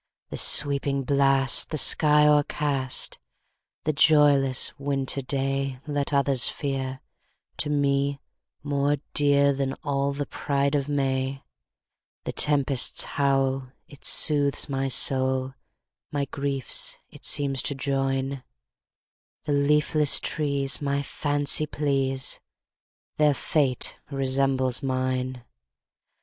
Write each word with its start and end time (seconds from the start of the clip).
"The 0.31 0.37
sweeping 0.37 1.03
blast, 1.03 1.69
the 1.69 1.77
sky 1.77 2.25
o'ercast,"The 2.25 3.93
joyless 3.93 4.73
winter 4.79 5.21
dayLet 5.21 6.11
others 6.11 6.49
fear, 6.49 7.01
to 7.57 7.69
me 7.69 8.19
more 8.63 8.97
dearThan 9.13 9.75
all 9.83 10.11
the 10.11 10.25
pride 10.25 10.73
of 10.73 10.89
May:The 10.89 12.31
tempest's 12.31 13.03
howl, 13.03 13.73
it 13.87 14.03
soothes 14.03 14.67
my 14.67 14.87
soul, 14.87 15.53
My 16.11 16.25
griefs 16.25 16.97
it 17.11 17.23
seems 17.23 17.61
to 17.61 17.75
join; 17.75 18.41
The 19.43 19.53
leafless 19.53 20.19
trees 20.19 20.81
my 20.81 21.03
fancy 21.03 21.67
please, 21.67 22.39
Their 23.17 23.35
fate 23.35 23.99
resembles 24.09 24.81
mine! 24.81 25.43